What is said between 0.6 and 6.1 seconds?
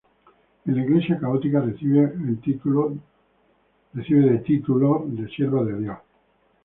En la Iglesia católica recibe en título de sierva de Dios.